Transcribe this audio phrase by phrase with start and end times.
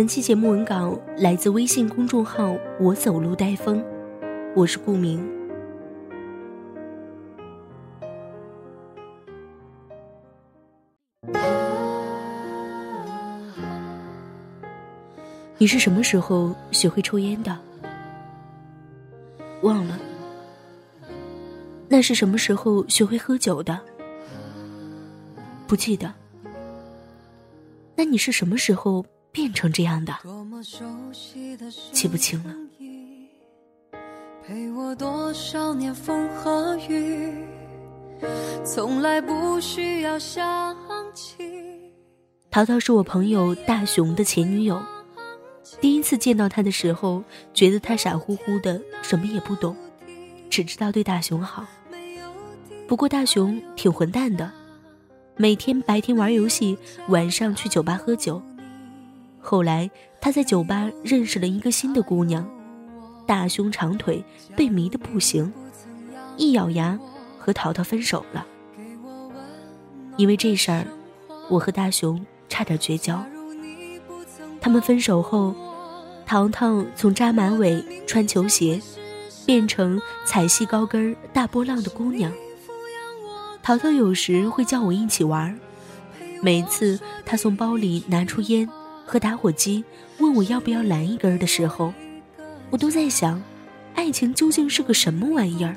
[0.00, 3.84] 本期节目文稿来自微信公众号“我走路带风”，
[4.56, 5.22] 我是顾明。
[15.58, 17.58] 你是什么时候学会抽烟的？
[19.60, 19.98] 忘了。
[21.88, 23.78] 那是什么时候学会喝酒的？
[25.66, 26.10] 不记得。
[27.94, 29.04] 那你是什么时候？
[29.32, 30.14] 变成这样的，
[31.92, 32.54] 记不清了。
[42.50, 44.82] 淘淘是我朋友大雄的前女友，
[45.80, 47.22] 第一次见到他的时候，
[47.54, 49.76] 觉得他傻乎乎的，什么也不懂，
[50.50, 51.64] 只知道对大雄好。
[52.88, 54.50] 不过大雄挺混蛋的，
[55.36, 58.42] 每天白天玩游戏，晚上去酒吧喝酒。
[59.50, 62.48] 后来，他在酒吧认识了一个新的姑娘，
[63.26, 65.52] 大胸长腿，被迷得不行，
[66.36, 66.96] 一咬牙
[67.36, 68.46] 和淘淘分手了。
[70.16, 70.86] 因为这事儿，
[71.48, 73.20] 我和大雄差点绝交。
[74.60, 75.52] 他们分手后，
[76.24, 78.80] 糖糖从扎马尾、穿球鞋，
[79.44, 82.32] 变成踩细高跟、大波浪的姑娘。
[83.64, 85.58] 淘淘有时会叫我一起玩，
[86.40, 88.70] 每次他从包里拿出烟。
[89.10, 89.84] 和打火机
[90.18, 91.92] 问我要不要来一根的时候，
[92.70, 93.42] 我都在想，
[93.96, 95.74] 爱情究竟是个什么玩意儿？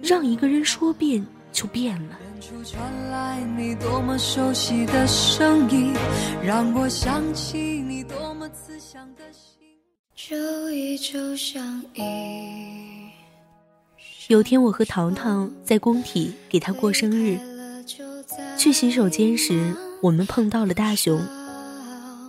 [0.00, 2.16] 让一个人说变就变了。
[14.28, 17.36] 有天我和淘淘在工体给他过生日，
[18.56, 21.20] 去洗手间时，我们碰到了大雄。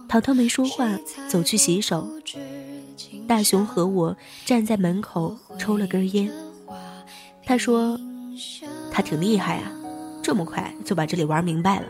[0.07, 2.07] 淘淘没说话，走去洗手。
[3.27, 6.31] 大雄和我站在门口抽了根烟。
[7.45, 7.99] 他说
[8.91, 9.71] ：“他挺厉害啊，
[10.21, 11.87] 这么快就把这里玩明白了。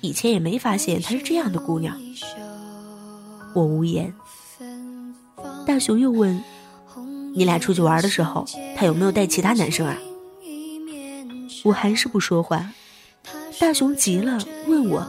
[0.00, 1.98] 以前也没发现她是这样的姑娘。”
[3.54, 4.12] 我无言。
[5.66, 6.42] 大雄又问
[7.34, 8.44] ：“你俩出去玩的时候，
[8.76, 9.96] 他有没有带其他男生啊？”
[11.64, 12.70] 我还是不说话。
[13.58, 15.06] 大雄急了，问我：“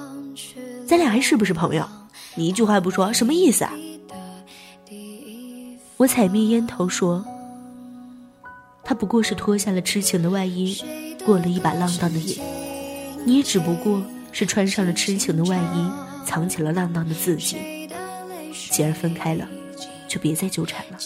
[0.88, 1.88] 咱俩还是不是朋友？”
[2.36, 3.74] 你一句话不说，什么意思啊？
[5.98, 7.26] 我踩灭烟头说
[8.84, 10.82] ：“他不过是脱下了痴情的外衣，
[11.26, 12.40] 过了一把浪荡的瘾。
[13.26, 15.92] 你也只不过是穿上了痴情的外衣，
[16.26, 17.90] 藏起了浪荡的自己。
[18.72, 19.48] 既然分开了，
[20.08, 20.98] 就别再纠缠了。”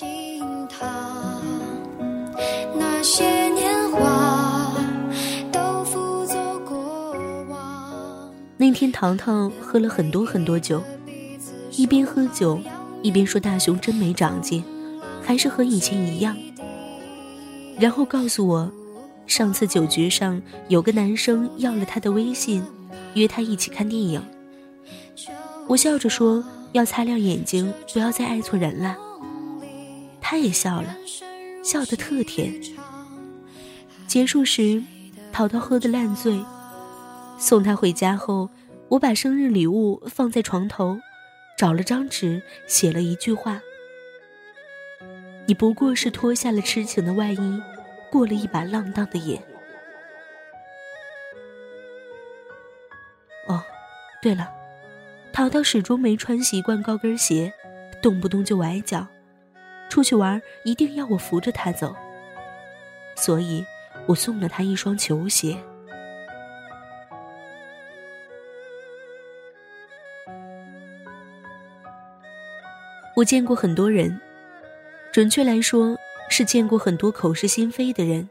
[8.57, 10.81] 那天，糖糖喝了很多很多酒。
[11.85, 12.59] 一边喝酒，
[13.03, 14.63] 一边说：“大雄真没长进，
[15.21, 16.35] 还是和以前一样。”
[17.79, 18.71] 然后告诉我，
[19.27, 22.63] 上次酒局上有个男生要了他的微信，
[23.13, 24.19] 约他一起看电影。
[25.67, 28.97] 我笑着说：“要擦亮眼睛，不要再爱错人了。”
[30.19, 30.87] 他也笑了，
[31.63, 32.51] 笑得特甜。
[34.07, 34.81] 结束时，
[35.31, 36.43] 淘淘喝得烂醉。
[37.37, 38.49] 送他回家后，
[38.89, 40.97] 我把生日礼物放在床头。
[41.57, 43.61] 找了张纸，写了一句话
[45.47, 47.61] ：“你不过是脱下了痴情的外衣，
[48.11, 49.39] 过了一把浪荡的瘾。”
[53.47, 53.63] 哦，
[54.21, 54.51] 对了，
[55.31, 57.53] 淘淘始终没穿习惯高跟鞋，
[58.01, 59.07] 动不动就崴脚，
[59.89, 61.95] 出去玩一定要我扶着他走，
[63.15, 63.65] 所以
[64.07, 65.57] 我送了他一双球鞋。
[73.25, 74.21] 见过很多人，
[75.11, 75.97] 准确来说
[76.29, 78.29] 是见过很多口是心非的人。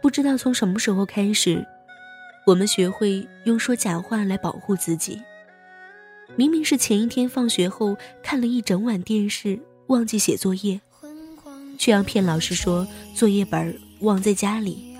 [0.00, 1.66] 不知道从什么时候开始，
[2.46, 5.20] 我们学会用说假话来保护自己。
[6.36, 10.80] 明明是前一天放学后看了一整晚电视，忘记写作业，
[11.78, 14.96] 却要骗老师说作业本忘在家里，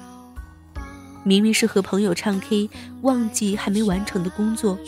[1.22, 2.68] 明明是和朋友唱 K，
[3.02, 4.78] 忘记还没完成的工作，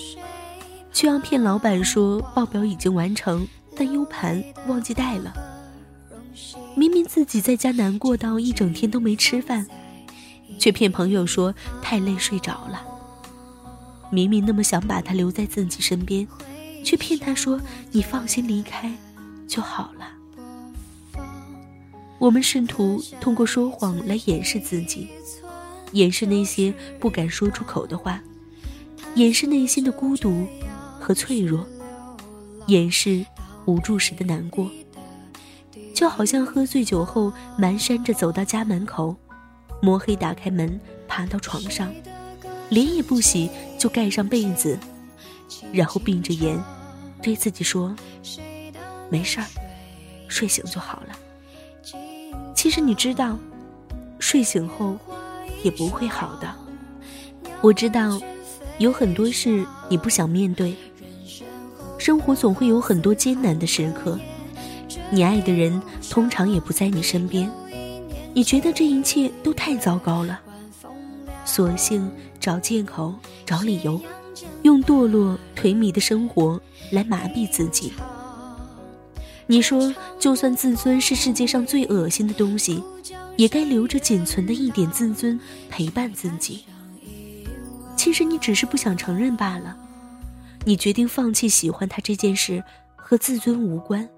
[0.92, 3.46] 却要骗老板说报表已经完成，
[3.76, 5.32] 但 U 盘忘记带了。
[6.74, 9.66] 明明自己在家难过到一整天都没吃饭，
[10.58, 12.82] 却骗朋友说太累睡着了。
[14.10, 16.26] 明明那么想把他留在自己身边，
[16.84, 17.60] 却骗他说
[17.92, 18.92] 你放心离开
[19.46, 20.08] 就好了。
[22.18, 25.08] 我们试图通过说谎来掩饰自己，
[25.92, 28.20] 掩饰那些不敢说出口的话，
[29.14, 30.46] 掩饰内心的孤独
[31.10, 31.66] 和脆弱，
[32.68, 33.26] 掩饰
[33.64, 34.70] 无助时的难过。
[35.92, 39.16] 就好像喝醉酒后蹒跚着走到家门口，
[39.82, 41.92] 摸黑打开门，爬到床上，
[42.68, 44.78] 脸也不洗就盖上被子，
[45.72, 46.56] 然后闭着眼，
[47.20, 47.92] 对自己说
[49.10, 49.46] ：“没事儿，
[50.28, 51.92] 睡醒就好了。”
[52.54, 53.36] 其实你知道，
[54.20, 54.96] 睡醒后
[55.64, 56.54] 也不会好的。
[57.62, 58.16] 我知道，
[58.78, 60.76] 有很多事你不想面对，
[62.00, 64.18] 生活总会有很多艰难的时刻。
[65.10, 67.48] 你爱的人通常也不在你身边，
[68.32, 70.40] 你觉得这一切都太糟糕了，
[71.44, 72.10] 索性
[72.40, 73.14] 找借口、
[73.44, 74.00] 找理由，
[74.62, 76.58] 用堕落颓靡的生活
[76.90, 77.92] 来麻痹自己。
[79.46, 82.82] 你说，就算自尊是世界上最恶心的东西，
[83.36, 85.38] 也该留着仅存的一点自尊
[85.68, 86.64] 陪伴自己。
[87.94, 89.76] 其实你只是不想承认罢了。
[90.64, 92.62] 你决定放弃喜欢他这件事，
[92.94, 94.08] 和自尊无关。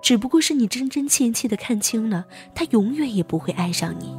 [0.00, 2.24] 只不过是你真真切切的看清了，
[2.54, 4.16] 他永远也不会爱上你。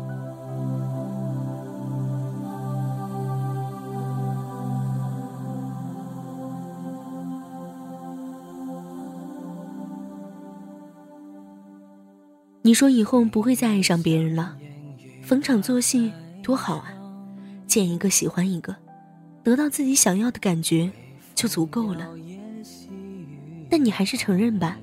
[12.61, 14.55] 你说以后不会再爱上别人了，
[15.23, 16.11] 逢场作戏
[16.43, 16.93] 多好啊！
[17.65, 18.75] 见一个喜欢一个，
[19.41, 20.91] 得到自己想要的感觉
[21.39, 22.05] 就足够了。
[23.69, 24.77] 但你还是承认吧。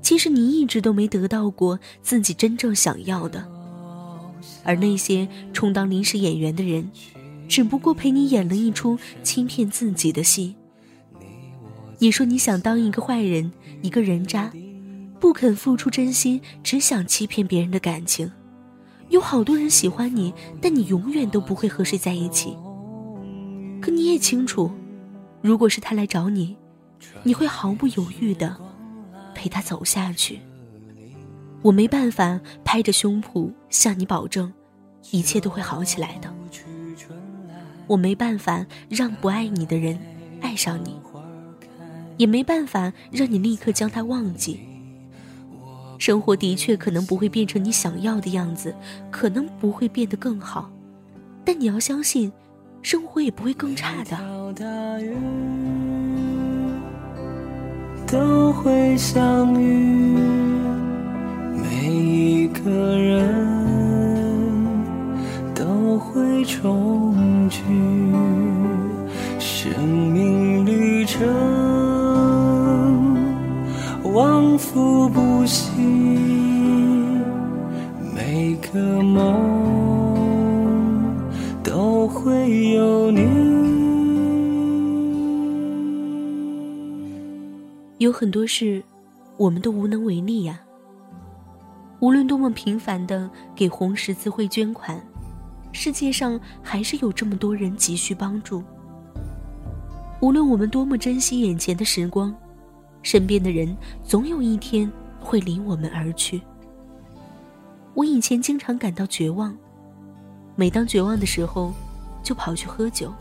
[0.00, 3.44] 其实你一直都没得到过自己真正想要的，
[4.62, 6.88] 而那些充当临时演员的人，
[7.48, 10.54] 只不过陪你演了一出欺骗自己的戏。
[11.98, 13.50] 你说你想当一个坏人，
[13.82, 14.52] 一个人渣，
[15.18, 18.30] 不肯付出真心，只想欺骗别人的感情。
[19.08, 22.56] 有好多人喜欢你，但你永远都不会和谁在一起。
[23.80, 24.70] 可你也清楚，
[25.46, 26.56] 如果是他来找你，
[27.22, 28.56] 你会毫不犹豫的。
[29.32, 30.40] 陪他走下去，
[31.62, 34.52] 我没办法拍着胸脯向你保证，
[35.12, 36.34] 一切都会好起来的。
[37.86, 39.96] 我没办法让不爱你的人
[40.40, 40.96] 爱上你，
[42.16, 44.58] 也没办法让你立刻将他忘记。
[45.96, 48.74] 生活的确可能不会变成你想要的样子，
[49.12, 50.68] 可能不会变得更好，
[51.44, 52.32] 但你要相信，
[52.82, 54.16] 生活也不会更差的。
[58.06, 60.16] 都会相遇，
[61.52, 63.34] 每一个人
[65.52, 67.60] 都会重聚，
[69.40, 71.26] 生命旅程
[74.04, 75.72] 往复不息，
[78.14, 79.65] 每个梦
[82.46, 83.26] 有你。
[87.98, 88.82] 有很多事，
[89.36, 90.60] 我们都无能为力呀。
[92.00, 95.02] 无论多么频繁的给红十字会捐款，
[95.72, 98.62] 世界上还是有这么多人急需帮助。
[100.20, 102.34] 无论我们多么珍惜眼前的时光，
[103.02, 103.74] 身边的人
[104.04, 106.40] 总有一天会离我们而去。
[107.94, 109.56] 我以前经常感到绝望，
[110.54, 111.72] 每当绝望的时候，
[112.26, 113.14] 就跑去喝酒，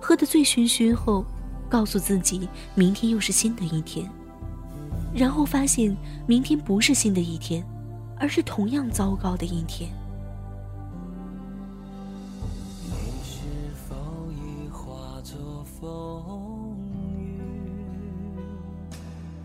[0.00, 1.24] 喝得醉醺醺后。
[1.68, 4.06] 告诉自己，明天又是新的一天，
[5.14, 7.64] 然后发现明天不是新的一天，
[8.18, 9.90] 而是同样糟糕的一天。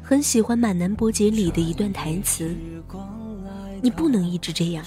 [0.03, 2.53] 很喜欢《满南伯杰》里的一段台词
[3.81, 4.83] ：“你不能一直这样，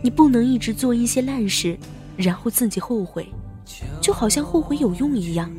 [0.00, 1.76] 你不能一直做一些烂事，
[2.16, 3.28] 然后自己后悔，
[4.00, 5.50] 就好像后悔有用一样。”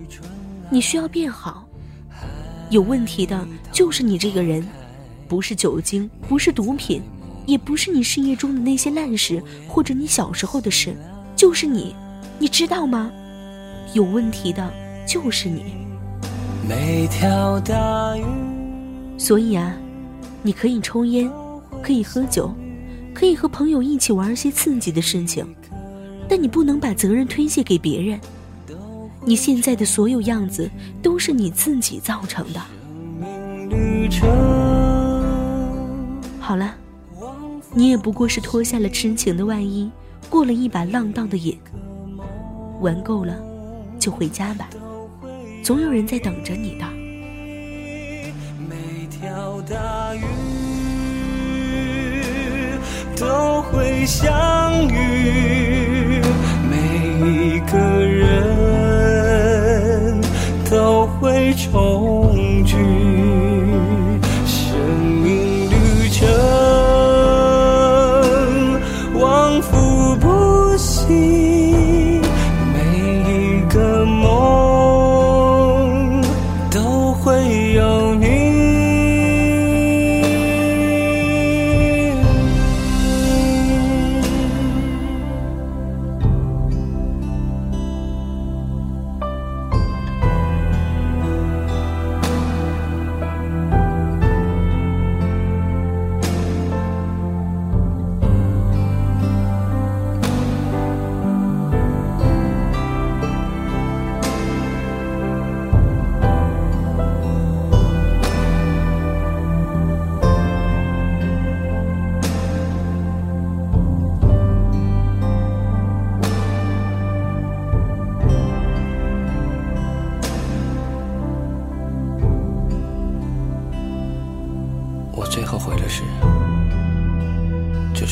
[0.72, 1.68] 你需要变好，
[2.70, 4.68] 有问题的就是你这个人，
[5.28, 7.02] 不是酒精，不是毒品，
[7.46, 10.96] 也不是你事业中的那些烂事，或者你小时候的事，
[11.36, 11.96] 就是你，
[12.40, 13.12] 你知道吗？
[13.94, 14.74] 有问题的
[15.08, 15.76] 就是你。
[19.18, 19.76] 所以啊，
[20.42, 21.30] 你可以抽烟，
[21.84, 22.52] 可以喝酒，
[23.14, 25.46] 可以和朋友一起玩些刺激的事情，
[26.30, 28.20] 但你不能把责任推卸给别人。
[29.26, 30.70] 你现在的所有样子
[31.02, 32.62] 都是你自己造成的。
[36.40, 36.76] 好了，
[37.74, 39.90] 你也不过是脱下了痴情的外衣，
[40.30, 41.58] 过了一把浪荡的瘾。
[42.82, 43.42] 玩够了，
[43.98, 44.70] 就回家吧，
[45.64, 46.86] 总有人在等着你的。
[48.68, 50.26] 每条大鱼
[53.16, 55.73] 都会相遇，
[61.74, 62.23] 会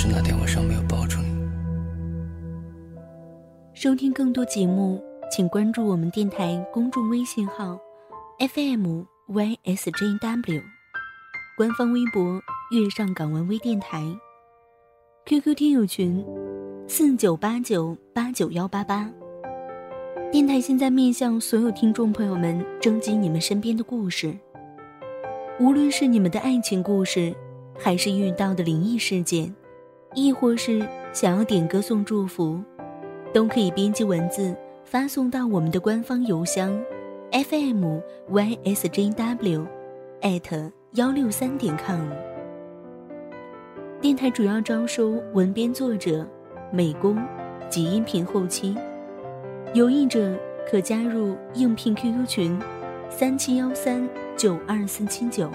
[0.01, 1.27] 是那天晚上没有抱住你。
[3.71, 7.79] 收听更多节目，请关注我们电台公众微信号
[8.39, 10.63] FM YSJW，
[11.55, 12.41] 官方微博
[12.71, 14.03] 月上港湾微电台
[15.27, 16.25] ，QQ 听友群
[16.87, 19.07] 四九八九八九幺八八。
[20.31, 24.35] 电台现在面向所有听众朋友们征集你们身边的故事，
[25.59, 27.35] 无论是你们的爱情故事，
[27.77, 29.53] 还是遇到的灵异事件，
[30.13, 32.59] 亦或是想要点歌送祝福。
[33.33, 34.53] 都可以编辑文字
[34.83, 36.77] 发送到我们的官方邮箱
[37.31, 39.65] ，fm ysjw，
[40.21, 42.09] 艾特幺六三点 com。
[44.01, 46.27] 电台主要招收文编作者、
[46.73, 47.17] 美工
[47.69, 48.75] 及音频后期，
[49.73, 50.37] 有意者
[50.69, 52.59] 可加入应聘 QQ 群：
[53.09, 55.49] 三七幺三九二四七九。